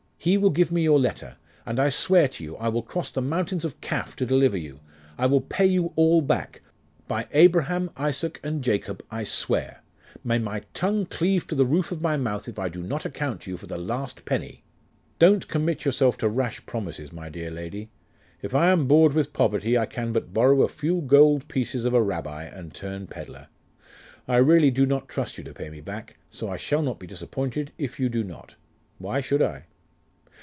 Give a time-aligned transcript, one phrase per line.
[0.23, 3.23] He will give me your letter, and I swear to you, I will cross the
[3.23, 4.79] mountains of Kaf, to deliver you!
[5.17, 6.61] I will pay you all back.
[7.07, 9.81] By Abraham, Isaac, and Jacob I swear!
[10.23, 13.41] May my tongue cleave to the roof of my mouth, if I do not account
[13.41, 14.63] to you for the last penny!'
[15.17, 17.89] 'Don't commit yourself to rash promises, my dear lady.
[18.43, 21.95] If I am bored with poverty, I can but borrow a few gold pieces of
[21.95, 23.47] a rabbi, and turn pedler.
[24.27, 27.07] I really do not trust you to pay me back, so I shall not be
[27.07, 28.53] disappointed if you do not.
[28.99, 29.65] Why should I?